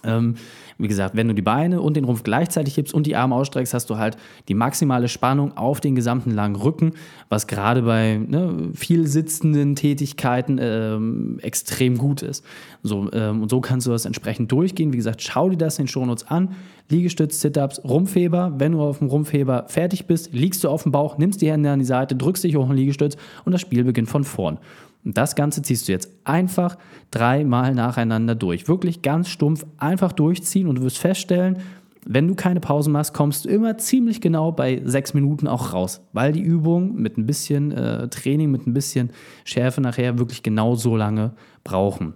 Ähm, 0.04 0.34
wie 0.78 0.88
gesagt, 0.88 1.14
wenn 1.16 1.28
du 1.28 1.34
die 1.34 1.42
Beine 1.42 1.80
und 1.80 1.96
den 1.96 2.04
Rumpf 2.04 2.22
gleichzeitig 2.22 2.76
hebst 2.76 2.92
und 2.92 3.06
die 3.06 3.14
Arme 3.14 3.34
ausstreckst, 3.34 3.72
hast 3.72 3.88
du 3.90 3.98
halt 3.98 4.16
die 4.48 4.54
maximale 4.54 5.08
Spannung 5.08 5.56
auf 5.56 5.80
den 5.80 5.94
gesamten 5.94 6.30
langen 6.30 6.56
Rücken, 6.56 6.92
was 7.28 7.46
gerade 7.46 7.82
bei 7.82 8.16
ne, 8.16 8.70
viel 8.74 9.06
sitzenden 9.06 9.76
Tätigkeiten 9.76 10.58
ähm, 10.60 11.38
extrem 11.40 11.98
gut 11.98 12.22
ist. 12.22 12.44
So, 12.82 13.12
ähm, 13.12 13.42
und 13.42 13.50
so 13.50 13.60
kannst 13.60 13.86
du 13.86 13.90
das 13.90 14.04
entsprechend 14.04 14.50
durchgehen. 14.50 14.92
Wie 14.92 14.96
gesagt, 14.96 15.22
schau 15.22 15.48
dir 15.48 15.56
das 15.56 15.78
in 15.78 15.84
den 15.84 15.88
Shownotes 15.88 16.26
an. 16.26 16.56
Liegestütz, 16.88 17.40
Sit-Ups, 17.40 17.82
Rumpfheber. 17.84 18.54
Wenn 18.58 18.72
du 18.72 18.82
auf 18.82 18.98
dem 18.98 19.08
Rumpfheber 19.08 19.66
fertig 19.68 20.06
bist, 20.06 20.32
liegst 20.32 20.64
du 20.64 20.68
auf 20.68 20.82
dem 20.82 20.92
Bauch, 20.92 21.16
nimmst 21.16 21.40
die 21.42 21.50
Hände 21.50 21.70
an 21.70 21.78
die 21.78 21.84
Seite, 21.84 22.16
drückst 22.16 22.44
dich 22.44 22.56
hoch 22.56 22.68
in 22.68 22.76
Liegestütz 22.76 23.16
und 23.44 23.52
das 23.52 23.60
Spiel 23.60 23.84
beginnt 23.84 24.08
von 24.08 24.24
vorn. 24.24 24.58
Und 25.04 25.18
das 25.18 25.34
Ganze 25.34 25.62
ziehst 25.62 25.88
du 25.88 25.92
jetzt 25.92 26.08
einfach 26.24 26.78
dreimal 27.10 27.74
nacheinander 27.74 28.34
durch. 28.34 28.68
Wirklich 28.68 29.02
ganz 29.02 29.28
stumpf 29.28 29.66
einfach 29.78 30.12
durchziehen 30.12 30.68
und 30.68 30.76
du 30.76 30.82
wirst 30.82 30.98
feststellen, 30.98 31.58
wenn 32.04 32.26
du 32.26 32.34
keine 32.34 32.60
Pause 32.60 32.90
machst, 32.90 33.14
kommst 33.14 33.44
du 33.44 33.48
immer 33.48 33.78
ziemlich 33.78 34.20
genau 34.20 34.50
bei 34.50 34.82
sechs 34.84 35.14
Minuten 35.14 35.46
auch 35.46 35.72
raus, 35.72 36.00
weil 36.12 36.32
die 36.32 36.40
Übung 36.40 36.96
mit 36.96 37.16
ein 37.16 37.26
bisschen 37.26 37.70
äh, 37.70 38.08
Training, 38.08 38.50
mit 38.50 38.66
ein 38.66 38.74
bisschen 38.74 39.10
Schärfe 39.44 39.80
nachher 39.80 40.18
wirklich 40.18 40.42
genau 40.42 40.74
so 40.74 40.96
lange 40.96 41.32
brauchen. 41.62 42.14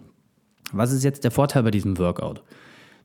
Was 0.73 0.93
ist 0.93 1.05
jetzt 1.05 1.23
der 1.23 1.31
Vorteil 1.31 1.63
bei 1.63 1.71
diesem 1.71 1.99
Workout? 1.99 2.43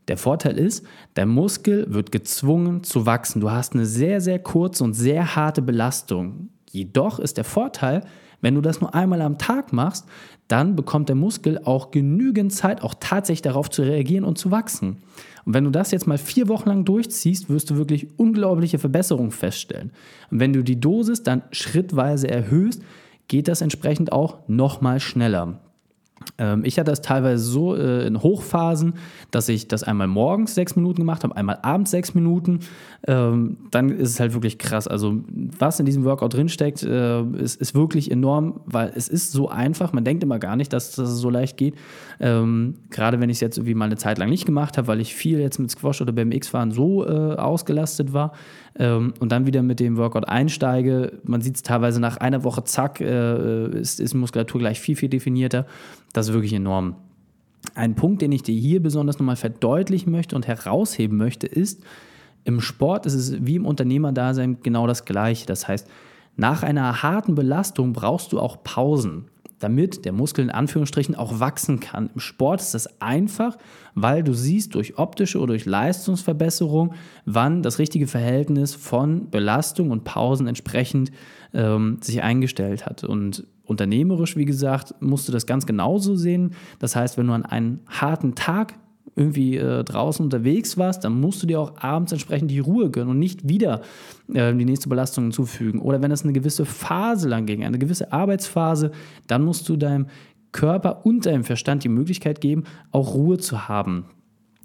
Der 0.08 0.18
Vorteil 0.18 0.58
ist, 0.58 0.84
der 1.16 1.28
Muskel 1.28 1.86
wird 1.94 2.12
gezwungen 2.12 2.84
zu 2.84 3.06
wachsen. 3.06 3.40
Du 3.40 3.52
hast 3.52 3.74
eine 3.74 3.86
sehr, 3.86 4.20
sehr 4.20 4.40
kurze 4.40 4.84
und 4.84 4.94
sehr 4.94 5.36
harte 5.36 5.62
Belastung. 5.62 6.50
Jedoch 6.72 7.20
ist 7.20 7.38
der 7.38 7.44
Vorteil, 7.44 8.04
wenn 8.42 8.56
du 8.56 8.62
das 8.62 8.82
nur 8.82 8.94
einmal 8.94 9.22
am 9.22 9.38
Tag 9.38 9.72
machst, 9.72 10.06
dann 10.48 10.76
bekommt 10.76 11.08
der 11.10 11.16
Muskel 11.16 11.62
auch 11.64 11.92
genügend 11.92 12.52
Zeit, 12.54 12.84
auch 12.84 12.96
tatsächlich 13.00 13.42
darauf 13.42 13.70
zu 13.70 13.84
reagieren 13.84 14.26
und 14.26 14.38
zu 14.38 14.52
wachsen. 14.52 14.98
Und 15.46 15.54
wenn 15.54 15.64
du 15.64 15.70
das 15.70 15.92
jetzt 15.92 16.08
mal 16.08 16.18
vier 16.18 16.48
Wochen 16.48 16.70
lang 16.70 16.86
durchziehst, 16.86 17.50
wirst 17.50 17.70
du 17.70 17.78
wirklich 17.78 18.08
unglaubliche 18.18 18.80
Verbesserungen 18.80 19.32
feststellen. 19.32 19.92
Und 20.30 20.40
wenn 20.40 20.54
du 20.54 20.64
die 20.64 20.80
Dosis 20.80 21.24
dann 21.24 21.44
schrittweise 21.52 22.30
erhöhst, 22.30 22.82
geht 23.28 23.48
das 23.48 23.62
entsprechend 23.62 24.12
auch 24.12 24.40
nochmal 24.48 25.00
schneller. 25.00 25.60
Ähm, 26.38 26.64
ich 26.66 26.78
hatte 26.78 26.92
das 26.92 27.02
teilweise 27.02 27.44
so 27.44 27.76
äh, 27.76 28.06
in 28.06 28.22
Hochphasen, 28.22 28.94
dass 29.32 29.50
ich 29.50 29.68
das 29.68 29.84
einmal 29.84 30.08
morgens 30.08 30.56
sechs 30.56 30.76
Minuten 30.76 31.02
gemacht 31.02 31.24
habe, 31.24 31.36
einmal 31.36 31.60
abends 31.62 31.92
sechs 31.92 32.14
Minuten. 32.14 32.60
Ähm, 33.08 33.58
dann 33.72 33.90
ist 33.90 34.10
es 34.10 34.20
halt 34.20 34.34
wirklich 34.34 34.58
krass. 34.58 34.88
Also, 34.88 35.22
was 35.58 35.80
in 35.80 35.86
diesem 35.86 36.04
Workout 36.04 36.34
drinsteckt, 36.34 36.84
äh, 36.84 37.24
ist, 37.24 37.60
ist 37.60 37.76
wirklich 37.76 38.12
enorm, 38.12 38.62
weil 38.66 38.92
es 38.96 39.08
ist 39.08 39.32
so 39.32 39.50
einfach. 39.50 39.94
Man 39.94 40.04
denkt 40.04 40.24
immer 40.24 40.40
gar 40.40 40.56
nicht, 40.56 40.74
dass 40.74 40.96
das 40.96 41.10
so 41.10 41.30
leicht 41.30 41.58
geht. 41.58 41.76
Ähm, 42.20 42.76
gerade 42.90 43.20
wenn 43.20 43.30
ich 43.30 43.38
es 43.38 43.42
jetzt 43.42 43.58
irgendwie 43.58 43.76
mal 43.76 43.86
eine 43.86 43.98
Zeit 43.98 44.18
lang 44.18 44.30
nicht 44.30 44.46
gemacht 44.46 44.78
habe, 44.78 44.88
weil 44.88 45.02
ich 45.02 45.16
viel 45.16 45.40
jetzt 45.40 45.60
mit 45.60 45.72
Squash 45.72 46.02
oder 46.02 46.12
BMX-Fahren 46.12 46.72
so 46.72 47.06
äh, 47.06 47.36
ausgelastet 47.36 48.14
war 48.14 48.34
und 48.74 49.32
dann 49.32 49.46
wieder 49.46 49.64
mit 49.64 49.82
dem 49.82 49.98
Workout 49.98 50.30
einsteige. 50.30 51.20
Man 51.24 51.42
sieht 51.42 51.56
es 51.58 51.62
teilweise 51.62 52.00
nach 52.00 52.18
einer 52.18 52.46
Woche, 52.46 52.64
zack, 52.64 53.02
äh, 53.02 53.68
ist, 53.68 54.00
ist 54.00 54.14
Muskulatur 54.14 54.60
gleich 54.60 54.80
viel, 54.80 54.96
viel 54.96 55.10
definierter. 55.10 55.66
Das 56.14 56.28
ist 56.28 56.34
wirklich 56.34 56.54
enorm. 56.54 56.96
Ein 57.76 57.96
Punkt, 57.96 58.22
den 58.22 58.32
ich 58.32 58.44
dir 58.44 58.56
hier 58.60 58.82
besonders 58.82 59.20
nochmal 59.20 59.36
verdeutlichen 59.36 60.12
möchte 60.12 60.36
und 60.36 60.48
herausheben 60.48 61.18
möchte, 61.18 61.48
ist, 61.48 61.84
im 62.44 62.60
Sport 62.60 63.06
ist 63.06 63.14
es 63.14 63.46
wie 63.46 63.56
im 63.56 63.66
Unternehmerdasein 63.66 64.58
genau 64.64 64.88
das 64.88 65.06
Gleiche. 65.06 65.46
Das 65.46 65.68
heißt, 65.68 65.88
nach 66.36 66.64
einer 66.64 67.04
harten 67.04 67.36
Belastung 67.36 67.94
brauchst 67.94 68.32
du 68.34 68.40
auch 68.40 68.64
Pausen. 68.64 69.26
damit 69.62 70.06
der 70.06 70.12
Muskel 70.12 70.44
in 70.44 70.50
Anführungsstrichen 70.50 71.16
auch 71.16 71.40
wachsen 71.40 71.80
kann. 71.80 72.10
Im 72.14 72.20
Sport 72.20 72.62
ist 72.62 72.74
das 72.74 73.00
einfach, 73.00 73.58
weil 73.94 74.24
du 74.24 74.34
siehst 74.34 74.76
durch 74.76 74.98
optische 74.98 75.38
oder 75.38 75.54
durch 75.54 75.66
Leistungsverbesserung, 75.66 76.94
wann 77.26 77.62
das 77.62 77.80
richtige 77.80 78.08
Verhältnis 78.08 78.74
von 78.74 79.30
Belastung 79.30 79.92
und 79.92 80.04
Pausen 80.04 80.48
entsprechend 80.48 81.12
ähm, 81.54 82.00
sich 82.02 82.22
eingestellt 82.24 82.86
hat. 82.86 83.04
Und 83.04 83.46
unternehmerisch, 83.66 84.36
wie 84.36 84.46
gesagt, 84.46 84.96
musst 85.00 85.28
du 85.28 85.32
das 85.32 85.46
ganz 85.46 85.66
genauso 85.66 86.16
sehen. 86.16 86.54
Das 86.80 86.96
heißt, 86.96 87.18
wenn 87.18 87.28
du 87.28 87.34
an 87.34 87.46
einem 87.46 87.80
harten 87.88 88.36
Tag 88.36 88.76
irgendwie 89.16 89.58
äh, 89.58 89.84
draußen 89.84 90.24
unterwegs 90.24 90.78
warst, 90.78 91.04
dann 91.04 91.20
musst 91.20 91.44
du 91.44 91.48
dir 91.48 91.60
auch 91.60 91.74
abends 91.78 92.12
entsprechend 92.12 92.52
die 92.52 92.60
Ruhe 92.60 92.90
gönnen 92.90 93.10
und 93.10 93.20
nicht 93.20 93.48
wieder 93.48 93.82
äh, 94.34 94.54
die 94.54 94.66
nächste 94.66 94.90
Belastung 94.90 95.26
hinzufügen. 95.26 95.82
Oder 95.82 96.02
wenn 96.02 96.12
es 96.12 96.24
eine 96.24 96.34
gewisse 96.34 96.66
Phase 96.66 97.28
lang 97.28 97.46
ging, 97.46 97.64
eine 97.64 97.80
gewisse 97.80 98.14
Arbeitsphase, 98.14 98.92
dann 99.28 99.44
musst 99.44 99.68
du 99.68 99.76
deinem 99.76 100.08
Körper 100.52 101.06
und 101.06 101.26
deinem 101.26 101.44
Verstand 101.44 101.84
die 101.84 101.90
Möglichkeit 101.90 102.42
geben, 102.42 102.64
auch 102.92 103.14
Ruhe 103.14 103.38
zu 103.38 103.68
haben. 103.68 104.06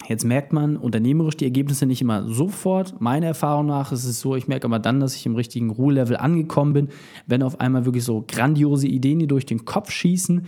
Jetzt 0.08 0.24
merkt 0.24 0.52
man 0.52 0.76
unternehmerisch 0.76 1.36
die 1.36 1.46
Ergebnisse 1.46 1.86
nicht 1.86 2.00
immer 2.00 2.28
sofort. 2.28 3.00
Meiner 3.00 3.28
Erfahrung 3.28 3.66
nach 3.66 3.92
ist 3.92 4.04
es 4.04 4.20
so, 4.20 4.36
ich 4.36 4.46
merke 4.46 4.66
aber 4.66 4.78
dann, 4.78 5.00
dass 5.00 5.16
ich 5.16 5.26
im 5.26 5.34
richtigen 5.34 5.70
Ruhelevel 5.70 6.16
angekommen 6.16 6.74
bin, 6.74 6.88
wenn 7.26 7.42
auf 7.42 7.60
einmal 7.60 7.86
wirklich 7.86 8.04
so 8.04 8.24
grandiose 8.26 8.86
Ideen, 8.86 9.18
die 9.18 9.26
durch 9.26 9.46
den 9.46 9.64
Kopf 9.64 9.90
schießen 9.90 10.46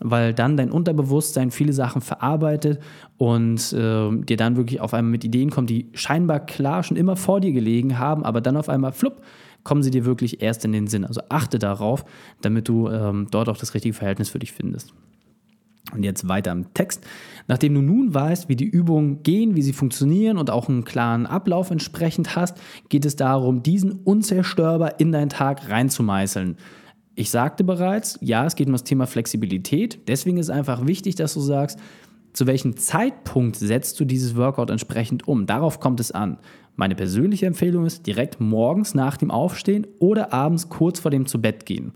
weil 0.00 0.32
dann 0.32 0.56
dein 0.56 0.70
Unterbewusstsein 0.70 1.50
viele 1.50 1.72
Sachen 1.72 2.00
verarbeitet 2.00 2.80
und 3.18 3.72
äh, 3.72 4.10
dir 4.24 4.36
dann 4.36 4.56
wirklich 4.56 4.80
auf 4.80 4.94
einmal 4.94 5.10
mit 5.12 5.24
Ideen 5.24 5.50
kommt, 5.50 5.70
die 5.70 5.90
scheinbar 5.92 6.40
klar 6.40 6.82
schon 6.82 6.96
immer 6.96 7.16
vor 7.16 7.40
dir 7.40 7.52
gelegen 7.52 7.98
haben, 7.98 8.24
aber 8.24 8.40
dann 8.40 8.56
auf 8.56 8.68
einmal 8.68 8.92
flupp 8.92 9.22
kommen 9.62 9.82
sie 9.82 9.90
dir 9.90 10.06
wirklich 10.06 10.42
erst 10.42 10.64
in 10.64 10.72
den 10.72 10.86
Sinn. 10.86 11.04
Also 11.04 11.20
achte 11.28 11.58
darauf, 11.58 12.06
damit 12.40 12.66
du 12.66 12.88
ähm, 12.88 13.26
dort 13.30 13.50
auch 13.50 13.58
das 13.58 13.74
richtige 13.74 13.92
Verhältnis 13.92 14.30
für 14.30 14.38
dich 14.38 14.52
findest. 14.52 14.94
Und 15.92 16.02
jetzt 16.02 16.28
weiter 16.28 16.52
im 16.52 16.72
Text. 16.74 17.04
Nachdem 17.48 17.74
du 17.74 17.82
nun 17.82 18.14
weißt, 18.14 18.48
wie 18.48 18.56
die 18.56 18.68
Übungen 18.68 19.22
gehen, 19.22 19.56
wie 19.56 19.62
sie 19.62 19.72
funktionieren 19.72 20.38
und 20.38 20.50
auch 20.50 20.68
einen 20.68 20.84
klaren 20.84 21.26
Ablauf 21.26 21.70
entsprechend 21.70 22.36
hast, 22.36 22.56
geht 22.88 23.04
es 23.04 23.16
darum, 23.16 23.62
diesen 23.62 23.92
unzerstörbar 23.92 25.00
in 25.00 25.12
deinen 25.12 25.30
Tag 25.30 25.68
reinzumeißeln. 25.68 26.56
Ich 27.16 27.30
sagte 27.30 27.64
bereits, 27.64 28.18
ja, 28.20 28.46
es 28.46 28.54
geht 28.54 28.68
um 28.68 28.72
das 28.72 28.84
Thema 28.84 29.06
Flexibilität. 29.06 30.08
Deswegen 30.08 30.38
ist 30.38 30.50
einfach 30.50 30.86
wichtig, 30.86 31.16
dass 31.16 31.34
du 31.34 31.40
sagst, 31.40 31.78
zu 32.32 32.46
welchem 32.46 32.76
Zeitpunkt 32.76 33.56
setzt 33.56 33.98
du 33.98 34.04
dieses 34.04 34.36
Workout 34.36 34.70
entsprechend 34.70 35.26
um? 35.26 35.46
Darauf 35.46 35.80
kommt 35.80 35.98
es 36.00 36.12
an. 36.12 36.38
Meine 36.76 36.94
persönliche 36.94 37.46
Empfehlung 37.46 37.84
ist 37.84 38.06
direkt 38.06 38.40
morgens 38.40 38.94
nach 38.94 39.16
dem 39.16 39.30
Aufstehen 39.30 39.86
oder 39.98 40.32
abends 40.32 40.68
kurz 40.68 41.00
vor 41.00 41.10
dem 41.10 41.26
zu 41.26 41.42
Bett 41.42 41.66
gehen. 41.66 41.92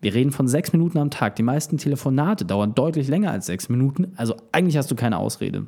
Wir 0.00 0.14
reden 0.14 0.30
von 0.30 0.46
sechs 0.46 0.72
Minuten 0.72 0.98
am 0.98 1.10
Tag. 1.10 1.36
Die 1.36 1.42
meisten 1.42 1.76
Telefonate 1.78 2.44
dauern 2.44 2.74
deutlich 2.74 3.08
länger 3.08 3.32
als 3.32 3.46
sechs 3.46 3.68
Minuten. 3.68 4.12
Also 4.16 4.36
eigentlich 4.52 4.76
hast 4.76 4.90
du 4.90 4.94
keine 4.94 5.18
Ausrede. 5.18 5.66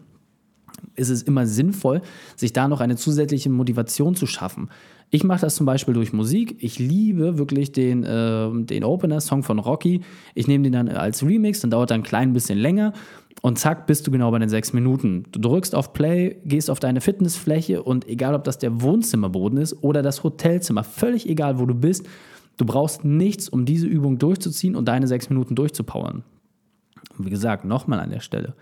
Ist 0.94 1.08
es 1.08 1.22
immer 1.22 1.46
sinnvoll, 1.46 2.00
sich 2.36 2.52
da 2.52 2.68
noch 2.68 2.80
eine 2.80 2.96
zusätzliche 2.96 3.50
Motivation 3.50 4.14
zu 4.14 4.26
schaffen. 4.26 4.70
Ich 5.10 5.24
mache 5.24 5.40
das 5.40 5.56
zum 5.56 5.66
Beispiel 5.66 5.94
durch 5.94 6.12
Musik. 6.12 6.56
Ich 6.60 6.78
liebe 6.78 7.36
wirklich 7.38 7.72
den, 7.72 8.04
äh, 8.04 8.48
den 8.64 8.84
Opener-Song 8.84 9.42
von 9.42 9.58
Rocky. 9.58 10.02
Ich 10.34 10.46
nehme 10.46 10.62
den 10.62 10.72
dann 10.72 10.88
als 10.88 11.24
Remix, 11.24 11.60
dann 11.60 11.70
dauert 11.70 11.90
er 11.90 11.96
ein 11.96 12.04
klein 12.04 12.32
bisschen 12.32 12.58
länger 12.58 12.92
und 13.42 13.58
zack, 13.58 13.86
bist 13.86 14.06
du 14.06 14.10
genau 14.10 14.30
bei 14.30 14.38
den 14.38 14.48
sechs 14.48 14.72
Minuten. 14.72 15.24
Du 15.32 15.40
drückst 15.40 15.74
auf 15.74 15.92
Play, 15.92 16.36
gehst 16.44 16.70
auf 16.70 16.78
deine 16.78 17.00
Fitnessfläche 17.00 17.82
und 17.82 18.06
egal, 18.06 18.34
ob 18.34 18.44
das 18.44 18.58
der 18.58 18.82
Wohnzimmerboden 18.82 19.58
ist 19.58 19.82
oder 19.82 20.02
das 20.02 20.22
Hotelzimmer, 20.22 20.84
völlig 20.84 21.28
egal, 21.28 21.58
wo 21.58 21.66
du 21.66 21.74
bist, 21.74 22.06
du 22.60 22.66
brauchst 22.66 23.04
nichts, 23.04 23.48
um 23.48 23.64
diese 23.64 23.86
Übung 23.86 24.18
durchzuziehen 24.18 24.76
und 24.76 24.86
deine 24.86 25.06
sechs 25.06 25.30
Minuten 25.30 25.54
durchzupowern. 25.54 26.22
Und 27.16 27.26
wie 27.26 27.30
gesagt, 27.30 27.64
nochmal 27.64 28.00
an 28.00 28.10
der 28.10 28.20
Stelle. 28.20 28.54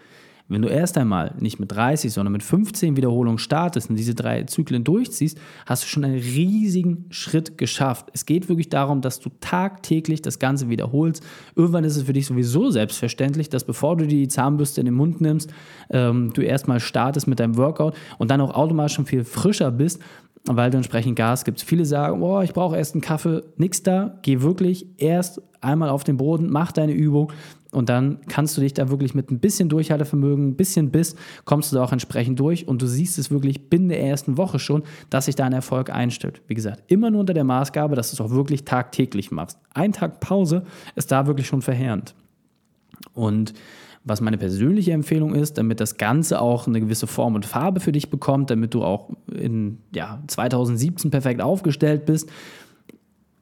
Wenn 0.50 0.62
du 0.62 0.68
erst 0.68 0.96
einmal 0.96 1.34
nicht 1.38 1.60
mit 1.60 1.72
30, 1.72 2.10
sondern 2.10 2.32
mit 2.32 2.42
15 2.42 2.96
Wiederholungen 2.96 3.36
startest 3.36 3.90
und 3.90 3.96
diese 3.96 4.14
drei 4.14 4.44
Zyklen 4.44 4.82
durchziehst, 4.82 5.38
hast 5.66 5.84
du 5.84 5.88
schon 5.88 6.04
einen 6.06 6.18
riesigen 6.18 7.04
Schritt 7.10 7.58
geschafft. 7.58 8.08
Es 8.14 8.24
geht 8.24 8.48
wirklich 8.48 8.70
darum, 8.70 9.02
dass 9.02 9.20
du 9.20 9.28
tagtäglich 9.40 10.22
das 10.22 10.38
Ganze 10.38 10.70
wiederholst. 10.70 11.22
Irgendwann 11.54 11.84
ist 11.84 11.96
es 11.96 12.04
für 12.04 12.14
dich 12.14 12.24
sowieso 12.26 12.70
selbstverständlich, 12.70 13.50
dass 13.50 13.64
bevor 13.64 13.98
du 13.98 14.06
die 14.06 14.26
Zahnbürste 14.28 14.80
in 14.80 14.86
den 14.86 14.94
Mund 14.94 15.20
nimmst, 15.20 15.52
ähm, 15.90 16.32
du 16.32 16.40
erstmal 16.40 16.80
startest 16.80 17.28
mit 17.28 17.40
deinem 17.40 17.58
Workout 17.58 17.94
und 18.16 18.30
dann 18.30 18.40
auch 18.40 18.54
automatisch 18.54 18.94
schon 18.94 19.06
viel 19.06 19.24
frischer 19.24 19.70
bist, 19.70 20.00
weil 20.44 20.70
du 20.70 20.76
entsprechend 20.76 21.16
Gas 21.16 21.44
gibst. 21.44 21.64
Viele 21.64 21.84
sagen, 21.84 22.22
oh, 22.22 22.40
ich 22.40 22.52
brauche 22.52 22.76
erst 22.76 22.94
einen 22.94 23.02
Kaffee, 23.02 23.42
nix 23.56 23.82
da, 23.82 24.18
geh 24.22 24.40
wirklich 24.40 24.86
erst 24.98 25.42
einmal 25.60 25.88
auf 25.88 26.04
den 26.04 26.16
Boden, 26.16 26.48
mach 26.50 26.72
deine 26.72 26.92
Übung 26.92 27.32
und 27.70 27.88
dann 27.88 28.20
kannst 28.28 28.56
du 28.56 28.60
dich 28.60 28.72
da 28.72 28.88
wirklich 28.88 29.14
mit 29.14 29.30
ein 29.30 29.40
bisschen 29.40 29.68
Durchhaltevermögen, 29.68 30.48
ein 30.48 30.56
bisschen 30.56 30.90
Biss, 30.90 31.16
kommst 31.44 31.70
du 31.70 31.76
da 31.76 31.84
auch 31.84 31.92
entsprechend 31.92 32.40
durch 32.40 32.66
und 32.66 32.80
du 32.80 32.86
siehst 32.86 33.18
es 33.18 33.30
wirklich 33.30 33.68
binnen 33.68 33.88
der 33.90 34.02
ersten 34.02 34.36
Woche 34.36 34.58
schon, 34.58 34.84
dass 35.10 35.26
sich 35.26 35.34
da 35.34 35.44
ein 35.44 35.52
Erfolg 35.52 35.90
einstellt. 35.90 36.40
Wie 36.46 36.54
gesagt, 36.54 36.82
immer 36.86 37.10
nur 37.10 37.20
unter 37.20 37.34
der 37.34 37.44
Maßgabe, 37.44 37.94
dass 37.94 38.10
du 38.10 38.14
es 38.14 38.20
auch 38.20 38.34
wirklich 38.34 38.64
tagtäglich 38.64 39.30
machst. 39.30 39.58
Ein 39.74 39.92
Tag 39.92 40.20
Pause 40.20 40.62
ist 40.94 41.12
da 41.12 41.26
wirklich 41.26 41.46
schon 41.46 41.60
verheerend. 41.60 42.14
Und 43.12 43.52
was 44.04 44.20
meine 44.20 44.38
persönliche 44.38 44.92
Empfehlung 44.92 45.34
ist, 45.34 45.58
damit 45.58 45.80
das 45.80 45.96
Ganze 45.96 46.40
auch 46.40 46.66
eine 46.66 46.80
gewisse 46.80 47.06
Form 47.06 47.34
und 47.34 47.46
Farbe 47.46 47.80
für 47.80 47.92
dich 47.92 48.10
bekommt, 48.10 48.50
damit 48.50 48.74
du 48.74 48.84
auch 48.84 49.10
in 49.32 49.78
ja, 49.94 50.22
2017 50.26 51.10
perfekt 51.10 51.40
aufgestellt 51.40 52.06
bist, 52.06 52.30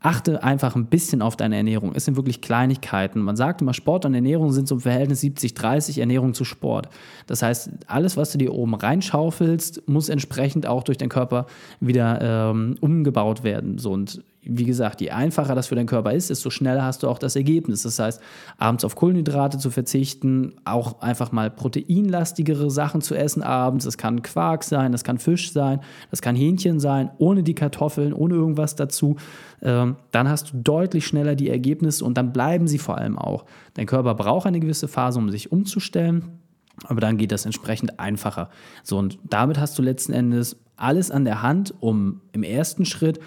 achte 0.06 0.44
einfach 0.44 0.76
ein 0.76 0.86
bisschen 0.86 1.20
auf 1.20 1.36
deine 1.36 1.56
Ernährung. 1.56 1.92
Es 1.94 2.04
sind 2.04 2.16
wirklich 2.16 2.40
Kleinigkeiten. 2.40 3.20
Man 3.20 3.34
sagt 3.34 3.60
immer, 3.60 3.74
Sport 3.74 4.04
und 4.04 4.14
Ernährung 4.14 4.52
sind 4.52 4.68
so 4.68 4.76
im 4.76 4.80
Verhältnis 4.80 5.22
70-30, 5.22 5.98
Ernährung 5.98 6.32
zu 6.32 6.44
Sport. 6.44 6.88
Das 7.26 7.42
heißt, 7.42 7.70
alles, 7.88 8.16
was 8.16 8.30
du 8.30 8.38
dir 8.38 8.52
oben 8.52 8.74
reinschaufelst, 8.74 9.88
muss 9.88 10.08
entsprechend 10.08 10.66
auch 10.66 10.84
durch 10.84 10.98
deinen 10.98 11.08
Körper 11.08 11.46
wieder 11.80 12.50
ähm, 12.50 12.76
umgebaut 12.80 13.42
werden. 13.42 13.78
So, 13.78 13.92
und 13.92 14.22
wie 14.48 14.64
gesagt, 14.64 15.00
je 15.00 15.10
einfacher 15.10 15.54
das 15.54 15.66
für 15.66 15.74
deinen 15.74 15.86
Körper 15.86 16.12
ist, 16.12 16.30
desto 16.30 16.50
schneller 16.50 16.84
hast 16.84 17.02
du 17.02 17.08
auch 17.08 17.18
das 17.18 17.36
Ergebnis. 17.36 17.82
Das 17.82 17.98
heißt, 17.98 18.20
abends 18.58 18.84
auf 18.84 18.94
Kohlenhydrate 18.94 19.58
zu 19.58 19.70
verzichten, 19.70 20.54
auch 20.64 21.00
einfach 21.00 21.32
mal 21.32 21.50
proteinlastigere 21.50 22.70
Sachen 22.70 23.00
zu 23.00 23.14
essen 23.14 23.42
abends. 23.42 23.84
Das 23.84 23.98
kann 23.98 24.22
Quark 24.22 24.64
sein, 24.64 24.92
das 24.92 25.04
kann 25.04 25.18
Fisch 25.18 25.52
sein, 25.52 25.80
das 26.10 26.22
kann 26.22 26.36
Hähnchen 26.36 26.80
sein, 26.80 27.10
ohne 27.18 27.42
die 27.42 27.54
Kartoffeln, 27.54 28.12
ohne 28.12 28.34
irgendwas 28.34 28.76
dazu. 28.76 29.16
Ähm, 29.62 29.96
dann 30.12 30.28
hast 30.28 30.52
du 30.52 30.58
deutlich 30.58 31.06
schneller 31.06 31.34
die 31.34 31.50
Ergebnisse 31.50 32.04
und 32.04 32.16
dann 32.16 32.32
bleiben 32.32 32.68
sie 32.68 32.78
vor 32.78 32.98
allem 32.98 33.18
auch. 33.18 33.44
Dein 33.74 33.86
Körper 33.86 34.14
braucht 34.14 34.46
eine 34.46 34.60
gewisse 34.60 34.88
Phase, 34.88 35.18
um 35.18 35.30
sich 35.30 35.50
umzustellen. 35.50 36.40
Aber 36.84 37.00
dann 37.00 37.16
geht 37.16 37.32
das 37.32 37.46
entsprechend 37.46 37.98
einfacher. 37.98 38.50
So, 38.82 38.98
und 38.98 39.18
damit 39.24 39.58
hast 39.58 39.78
du 39.78 39.82
letzten 39.82 40.12
Endes 40.12 40.56
alles 40.76 41.10
an 41.10 41.24
der 41.24 41.42
Hand, 41.42 41.74
um 41.80 42.20
im 42.32 42.42
ersten 42.42 42.84
Schritt 42.84 43.18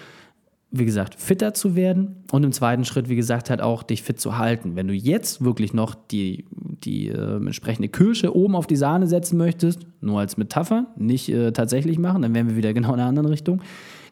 wie 0.72 0.84
gesagt, 0.84 1.16
fitter 1.16 1.52
zu 1.52 1.74
werden 1.74 2.22
und 2.30 2.44
im 2.44 2.52
zweiten 2.52 2.84
Schritt, 2.84 3.08
wie 3.08 3.16
gesagt, 3.16 3.50
halt 3.50 3.60
auch 3.60 3.82
dich 3.82 4.02
fit 4.04 4.20
zu 4.20 4.38
halten. 4.38 4.76
Wenn 4.76 4.86
du 4.86 4.94
jetzt 4.94 5.44
wirklich 5.44 5.74
noch 5.74 5.94
die, 5.94 6.44
die 6.52 7.08
äh, 7.08 7.36
entsprechende 7.36 7.88
Kirsche 7.88 8.36
oben 8.36 8.54
auf 8.54 8.68
die 8.68 8.76
Sahne 8.76 9.08
setzen 9.08 9.36
möchtest, 9.36 9.86
nur 10.00 10.20
als 10.20 10.36
Metapher, 10.36 10.86
nicht 10.96 11.28
äh, 11.28 11.50
tatsächlich 11.50 11.98
machen, 11.98 12.22
dann 12.22 12.34
wären 12.34 12.48
wir 12.48 12.56
wieder 12.56 12.72
genau 12.74 12.92
in 12.92 12.98
der 12.98 13.06
anderen 13.06 13.28
Richtung, 13.28 13.62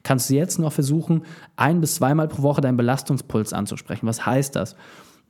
kannst 0.02 0.30
du 0.30 0.34
jetzt 0.34 0.58
noch 0.58 0.72
versuchen, 0.72 1.22
ein 1.56 1.80
bis 1.80 1.96
zweimal 1.96 2.26
pro 2.26 2.42
Woche 2.42 2.60
deinen 2.60 2.76
Belastungspuls 2.76 3.52
anzusprechen. 3.52 4.06
Was 4.06 4.26
heißt 4.26 4.56
das? 4.56 4.74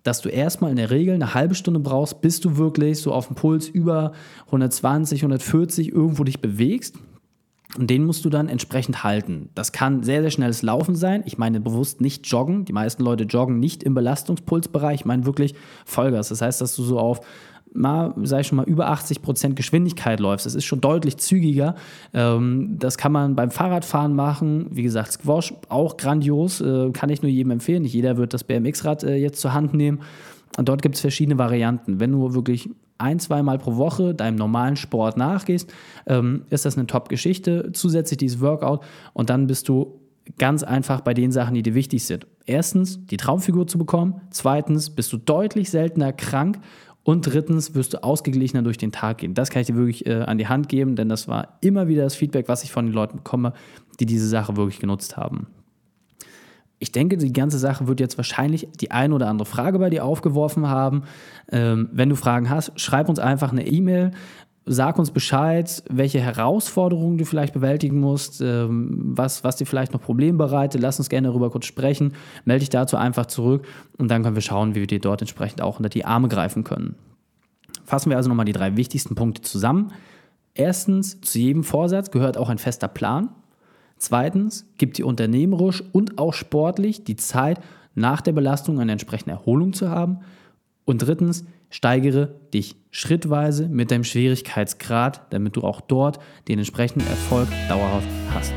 dass 0.05 0.21
du 0.23 0.29
erstmal 0.29 0.71
in 0.71 0.77
der 0.77 0.91
Regel 0.91 1.15
eine 1.15 1.35
halbe 1.35 1.55
Stunde 1.55 1.81
brauchst, 1.81 2.21
bis 2.21 2.41
du 2.41 2.57
wirklich 2.57 3.01
so 3.01 3.13
auf 3.13 3.27
dem 3.27 3.37
Puls 3.37 3.69
über 3.69 4.13
120, 4.47 5.21
140 5.21 5.93
irgendwo 5.93 6.25
dich 6.25 6.41
bewegst. 6.41 6.97
Und 7.77 7.91
den 7.91 8.05
musst 8.05 8.25
du 8.25 8.31
dann 8.31 8.49
entsprechend 8.49 9.05
halten. 9.05 9.51
Das 9.55 9.73
kann 9.73 10.03
sehr, 10.03 10.23
sehr 10.23 10.31
schnelles 10.31 10.63
Laufen 10.63 10.97
sein. 10.97 11.23
Ich 11.27 11.37
meine 11.37 11.61
bewusst 11.61 12.01
nicht 12.01 12.27
joggen. 12.27 12.65
Die 12.65 12.73
meisten 12.73 13.03
Leute 13.03 13.25
joggen 13.25 13.61
nicht 13.61 13.83
im 13.83 13.95
Belastungspulsbereich. 13.95 15.01
Ich 15.01 15.05
meine 15.05 15.27
wirklich 15.27 15.55
Vollgas. 15.85 16.31
Das 16.31 16.41
heißt, 16.41 16.61
dass 16.63 16.75
du 16.75 16.83
so 16.83 16.99
auf 16.99 17.21
mal, 17.75 18.15
sag 18.23 18.41
ich 18.41 18.47
schon 18.47 18.57
mal, 18.57 18.67
über 18.67 18.89
80 18.89 19.21
Prozent 19.21 19.57
Geschwindigkeit 19.57 20.19
läufst. 20.19 20.47
Das 20.47 20.55
ist 20.55 20.65
schon 20.65 20.81
deutlich 20.81 21.19
zügiger. 21.19 21.75
Ähm, 22.15 22.77
das 22.79 22.97
kann 22.97 23.13
man 23.13 23.37
beim 23.37 23.51
Fahrradfahren 23.51 24.15
machen. 24.15 24.69
Wie 24.71 24.83
gesagt, 24.83 25.13
Squash 25.13 25.53
auch 25.69 25.99
grandios. 25.99 26.61
Äh, 26.61 26.91
kann 26.93 27.11
ich 27.11 27.23
nur 27.23 27.31
jedem 27.31 27.53
empfehlen. 27.53 27.83
Nicht 27.83 27.95
jeder 27.95 28.17
wird 28.17 28.33
das 28.33 28.45
BMX-Rad 28.45 29.05
äh, 29.05 29.17
jetzt 29.17 29.41
zur 29.41 29.53
Hand 29.53 29.75
nehmen. 29.75 30.01
Und 30.57 30.69
dort 30.69 30.83
gibt 30.83 30.95
es 30.95 31.01
verschiedene 31.01 31.39
Varianten. 31.39 32.01
Wenn 32.01 32.13
du 32.13 32.35
wirklich 32.35 32.71
ein, 32.99 33.19
zweimal 33.19 33.59
pro 33.59 33.77
Woche 33.77 34.15
deinem 34.15 34.37
normalen 34.37 34.77
Sport 34.77 35.17
nachgehst, 35.17 35.73
ähm, 36.07 36.45
ist 36.51 36.65
das 36.65 36.77
eine 36.77 36.87
Top-Geschichte. 36.87 37.71
Zusätzlich 37.73 38.19
dieses 38.19 38.41
Workout 38.41 38.81
und 39.15 39.31
dann 39.31 39.47
bist 39.47 39.69
du 39.69 40.01
ganz 40.37 40.63
einfach 40.63 41.01
bei 41.01 41.15
den 41.15 41.33
Sachen, 41.33 41.55
die 41.55 41.63
dir 41.63 41.75
wichtig 41.75 42.05
sind. 42.05 42.27
Erstens, 42.45 43.07
die 43.07 43.17
Traumfigur 43.17 43.67
zu 43.67 43.79
bekommen. 43.79 44.21
Zweitens, 44.31 44.91
bist 44.91 45.13
du 45.13 45.17
deutlich 45.17 45.71
seltener 45.71 46.13
krank. 46.13 46.59
Und 47.05 47.23
drittens, 47.23 47.75
wirst 47.75 47.95
du 47.95 48.03
ausgeglichener 48.03 48.63
durch 48.63 48.77
den 48.77 48.93
Tag 48.93 49.19
gehen. 49.19 49.33
Das 49.33 49.49
kann 49.49 49.63
ich 49.63 49.69
dir 49.69 49.77
wirklich 49.77 50.05
äh, 50.05 50.21
an 50.21 50.37
die 50.37 50.47
Hand 50.47 50.69
geben, 50.69 50.95
denn 50.95 51.09
das 51.09 51.27
war 51.27 51.57
immer 51.63 51.89
wieder 51.89 52.03
das 52.03 52.15
Feedback, 52.15 52.49
was 52.49 52.65
ich 52.65 52.73
von 52.73 52.85
den 52.85 52.93
Leuten 52.93 53.17
bekomme, 53.17 53.55
die 53.99 54.05
diese 54.05 54.29
Sache 54.29 54.59
wirklich 54.59 54.79
genutzt 54.79 55.17
haben. 55.17 55.47
Ich 56.79 56.93
denke, 56.93 57.17
die 57.17 57.33
ganze 57.33 57.59
Sache 57.59 57.89
wird 57.89 58.01
jetzt 58.01 58.17
wahrscheinlich 58.17 58.69
die 58.81 58.91
eine 58.91 59.15
oder 59.15 59.29
andere 59.29 59.47
Frage 59.47 59.79
bei 59.79 59.91
dir 59.91 60.05
aufgeworfen 60.05 60.69
haben. 60.69 61.03
Ähm, 61.51 61.89
wenn 61.93 62.09
du 62.09 62.17
Fragen 62.17 62.51
hast, 62.51 62.79
schreib 62.81 63.09
uns 63.09 63.19
einfach 63.19 63.51
eine 63.53 63.67
E-Mail. 63.67 64.13
Sag 64.71 64.99
uns 64.99 65.11
Bescheid, 65.11 65.83
welche 65.89 66.21
Herausforderungen 66.21 67.17
du 67.17 67.25
vielleicht 67.25 67.55
bewältigen 67.55 67.99
musst, 67.99 68.43
ähm, 68.43 68.99
was, 69.17 69.43
was 69.43 69.57
dir 69.57 69.65
vielleicht 69.65 69.95
noch 69.95 70.01
Probleme 70.01 70.37
bereitet. 70.37 70.81
Lass 70.83 70.99
uns 70.99 71.09
gerne 71.09 71.29
darüber 71.29 71.51
kurz 71.51 71.65
sprechen. 71.65 72.13
Melde 72.45 72.61
dich 72.61 72.71
dazu 72.71 72.97
einfach 72.97 73.27
zurück 73.27 73.67
und 73.97 74.11
dann 74.11 74.23
können 74.23 74.37
wir 74.37 74.43
schauen, 74.43 74.75
wie 74.75 74.81
wir 74.81 74.87
dir 74.87 75.01
dort 75.01 75.23
entsprechend 75.23 75.63
auch 75.63 75.79
unter 75.79 75.89
die 75.89 76.05
Arme 76.05 76.29
greifen 76.29 76.65
können. 76.65 76.97
Fassen 77.87 78.11
wir 78.11 78.19
also 78.19 78.29
nochmal 78.29 78.45
die 78.45 78.53
drei 78.53 78.77
wichtigsten 78.77 79.15
Punkte 79.15 79.41
zusammen. 79.41 79.93
Erstens, 80.53 81.21
zu 81.23 81.39
jedem 81.39 81.65
Vorsatz 81.65 82.11
gehört 82.11 82.37
auch 82.37 82.51
ein 82.51 82.59
fester 82.59 82.89
Plan. 82.89 83.31
Zweitens, 83.99 84.67
gib 84.79 84.95
dir 84.95 85.07
unternehmerisch 85.07 85.83
und 85.93 86.19
auch 86.19 86.35
sportlich 86.35 87.05
die 87.05 87.17
Zeit, 87.17 87.61
nach 87.95 88.21
der 88.21 88.33
Belastung 88.33 88.81
eine 88.81 88.93
entsprechende 88.93 89.33
Erholung 89.33 89.73
zu 89.73 89.91
haben. 89.91 90.21
Und 90.85 90.99
drittens, 90.99 91.45
steigere 91.71 92.35
dich 92.55 92.77
schrittweise 92.91 93.69
mit 93.69 93.91
deinem 93.91 94.05
Schwierigkeitsgrad, 94.05 95.33
damit 95.33 95.57
du 95.57 95.63
auch 95.63 95.81
dort 95.81 96.19
den 96.49 96.59
entsprechenden 96.59 97.07
Erfolg 97.09 97.49
dauerhaft 97.69 98.09
hast. 98.33 98.55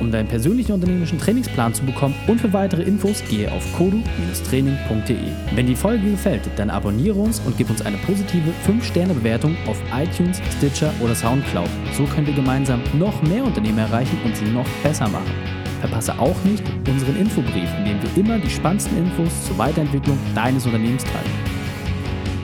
Um 0.00 0.10
deinen 0.10 0.28
persönlichen 0.28 0.72
unternehmerischen 0.72 1.18
Trainingsplan 1.18 1.74
zu 1.74 1.84
bekommen 1.84 2.14
und 2.26 2.40
für 2.40 2.52
weitere 2.52 2.82
Infos 2.82 3.22
gehe 3.28 3.50
auf 3.50 3.62
kodu-training.de. 3.76 5.16
Wenn 5.54 5.66
die 5.66 5.76
Folge 5.76 6.10
gefällt, 6.10 6.42
dann 6.56 6.70
abonniere 6.70 7.14
uns 7.14 7.40
und 7.40 7.56
gib 7.56 7.70
uns 7.70 7.82
eine 7.82 7.96
positive 7.98 8.50
5-Sterne-Bewertung 8.66 9.56
auf 9.66 9.80
iTunes, 9.96 10.40
Stitcher 10.56 10.92
oder 11.00 11.14
Soundcloud. 11.14 11.68
So 11.96 12.04
können 12.04 12.26
wir 12.26 12.34
gemeinsam 12.34 12.80
noch 12.98 13.22
mehr 13.22 13.44
Unternehmen 13.44 13.78
erreichen 13.78 14.18
und 14.24 14.36
sie 14.36 14.46
noch 14.46 14.66
besser 14.82 15.08
machen. 15.08 15.32
Verpasse 15.80 16.18
auch 16.18 16.42
nicht 16.44 16.62
unseren 16.88 17.16
Infobrief, 17.16 17.68
in 17.78 17.84
dem 17.84 18.02
wir 18.02 18.16
immer 18.16 18.38
die 18.38 18.50
spannendsten 18.50 18.96
Infos 18.96 19.46
zur 19.46 19.58
Weiterentwicklung 19.58 20.18
deines 20.34 20.64
Unternehmens 20.64 21.04
teilen. 21.04 21.54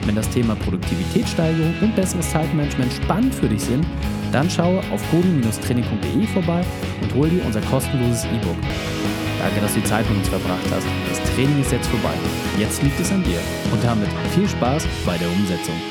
Wenn 0.05 0.15
das 0.15 0.29
Thema 0.29 0.55
Produktivitätssteigerung 0.55 1.73
und 1.81 1.95
besseres 1.95 2.29
Zeitmanagement 2.29 2.93
spannend 2.93 3.33
für 3.33 3.47
dich 3.47 3.61
sind, 3.61 3.85
dann 4.31 4.49
schaue 4.49 4.79
auf 4.91 5.01
kodu-training.de 5.11 6.27
vorbei 6.27 6.61
und 7.01 7.13
hol 7.15 7.29
dir 7.29 7.45
unser 7.45 7.61
kostenloses 7.61 8.25
E-Book. 8.25 8.57
Danke, 9.39 9.59
dass 9.59 9.73
du 9.73 9.79
die 9.79 9.85
Zeit 9.85 10.07
mit 10.09 10.19
uns 10.19 10.29
verbracht 10.29 10.65
hast. 10.71 10.85
Das 11.09 11.33
Training 11.33 11.61
ist 11.61 11.71
jetzt 11.71 11.87
vorbei. 11.87 12.13
Jetzt 12.59 12.83
liegt 12.83 12.99
es 12.99 13.11
an 13.11 13.23
dir. 13.23 13.39
Und 13.71 13.83
damit 13.83 14.09
viel 14.35 14.47
Spaß 14.47 14.85
bei 15.05 15.17
der 15.17 15.27
Umsetzung. 15.29 15.90